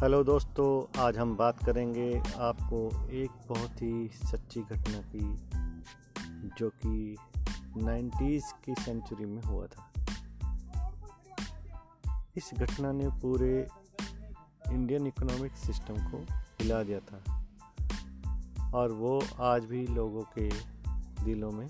[0.00, 5.36] Hello दोस्तों, आज हम बात करेंगे आपको एक बहुत ही सच्ची घटना की,
[6.58, 7.16] जो कि
[7.76, 9.92] 90s की सेंचुरी में हुआ था।
[12.36, 13.68] इस घटना ने पूरे
[14.72, 17.46] इंडियन इकोनॉमिक सिस्टम को हिला दिया था,
[18.74, 20.50] और वो आज भी लोगों के
[21.24, 21.68] दिलों में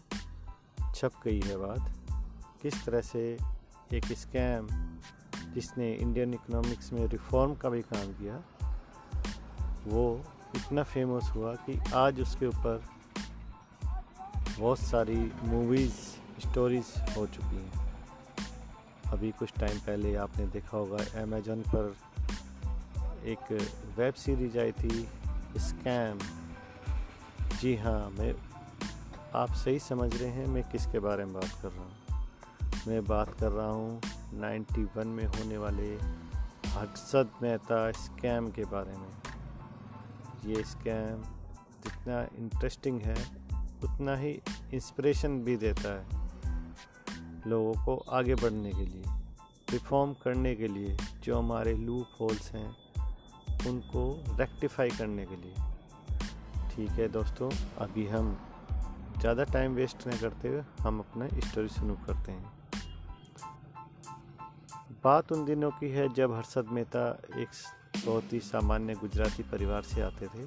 [0.95, 1.97] छप गई है बात।
[2.63, 3.39] किस तरह से
[3.93, 4.67] एक स्कैम
[5.57, 8.43] जिसने इंडियन इकोनॉमिक्स में रिफॉर्म का भी काम किया,
[9.87, 10.05] वो
[10.57, 12.83] इतना फ़ेमस हुआ कि आज उसके ऊपर
[14.59, 15.95] बहुत सारी मूवीज़
[16.41, 17.85] स्टोरीज हो चुकी हैं।
[19.13, 21.97] अभी कुछ टाइम पहले आपने देखा होगा अमेजोन पर
[23.25, 23.53] एक
[23.99, 25.09] वेब सीरीज़ आई थी
[25.59, 26.19] स्कैम
[27.61, 28.35] जी हाँ मैं
[29.35, 32.06] आप सही समझ रहे हैं, मैं किसके बारे में बात कर रहा हूँ?
[32.87, 34.01] मैं बात कर रहा हूँ
[34.35, 35.87] 91 में होने वाले
[36.71, 41.23] हर्षद मेहता स्कैम के बारे में। ये स्कैम
[41.85, 43.17] जितना इंटरेस्टिंग है,
[43.85, 44.31] उतना ही
[44.75, 46.05] इंस्पिरेशन भी देता है
[47.47, 49.05] लोगों को आगे बढ़ने के लिए
[49.71, 52.77] रिफॉर्म करने के लिए। जो हमारे लूप होल्स हैं,
[53.69, 55.55] उनको रेक्टिफाई करने के लिए।
[56.71, 58.37] ठीक है दोस्तों, अभी हम
[59.19, 62.66] ज़्यादा टाइम वेस्ट नहीं करते हुए हम अपना स्टोरी शुरू करते हैं।
[65.07, 67.01] बात उन दिनों की है जब हर्षद मेहता
[67.39, 67.49] एक
[68.07, 70.47] बहुत ही सामान्य गुजराती परिवार से आते थे।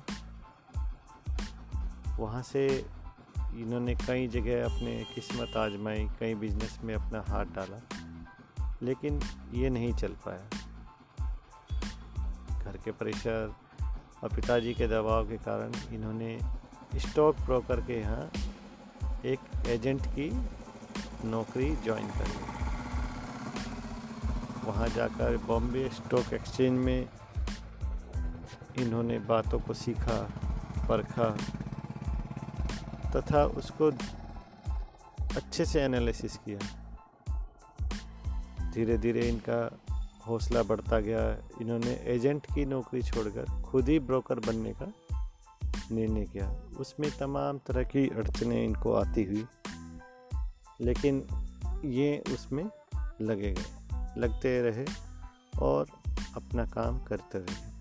[2.17, 2.65] वहाँ से
[3.55, 7.79] इन्होंने कई जगह अपने किस्मत आजमाई, कई बिज़नेस में अपना हाथ डाला,
[8.81, 9.21] लेकिन
[9.53, 10.43] ये नहीं चल पाया।
[12.59, 13.55] घर के प्रेशर
[14.23, 16.37] और पिताजी के दबाव के कारण इन्होंने
[16.99, 18.29] स्टॉक ब्रोकर के यहाँ
[19.25, 20.31] एक एजेंट की
[21.25, 22.48] नौकरी ज्वाइन कर ली।
[24.69, 27.09] वहाँ जाकर बॉम्बे स्टॉक एक्सचेंज में
[28.77, 30.17] इन्होंने बातों को सीखा,
[30.89, 31.29] परखा
[33.11, 33.91] तथा उसको
[35.35, 36.59] अच्छे से एनालिसिस किया।
[38.71, 39.59] धीरे धीरे इनका
[40.27, 41.23] हौसला बढ़ता गया।
[41.61, 44.91] इन्होंने एजेंट की नौकरी छोड़कर खुद ही ब्रोकर बनने का
[45.91, 49.45] निर्णय किया। उसमें तमाम तरह की अड़चने इनको आती हुई,
[50.81, 51.27] लेकिन
[51.97, 52.65] ये उसमें
[53.21, 53.78] लगे गए।
[54.17, 54.85] लगते रहे
[55.59, 55.87] और
[56.35, 57.78] अपना काम करते रहे।